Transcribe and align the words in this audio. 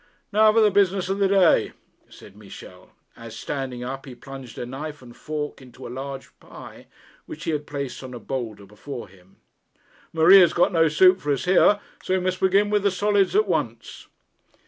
'Now 0.31 0.51
for 0.51 0.61
the 0.61 0.71
business 0.71 1.09
of 1.09 1.19
the 1.19 1.27
day,' 1.27 1.73
said 2.09 2.35
Michel, 2.35 2.89
as, 3.15 3.35
standing 3.35 3.83
up, 3.83 4.07
he 4.07 4.15
plunged 4.15 4.57
a 4.57 4.65
knife 4.65 5.03
and 5.03 5.15
fork 5.15 5.61
into 5.61 5.85
a 5.85 5.93
large 5.93 6.31
pie 6.39 6.87
which 7.27 7.43
he 7.43 7.51
had 7.51 7.67
placed 7.67 8.01
on 8.01 8.15
a 8.15 8.19
boulder 8.19 8.65
before 8.65 9.07
him. 9.07 9.35
'Marie 10.11 10.39
has 10.39 10.53
got 10.53 10.73
no 10.73 10.87
soup 10.87 11.21
for 11.21 11.31
us 11.31 11.45
here, 11.45 11.79
so 12.01 12.15
we 12.15 12.19
must 12.19 12.39
begin 12.39 12.71
with 12.71 12.81
the 12.81 12.89
solids 12.89 13.35
at 13.35 13.47
once.' 13.47 14.07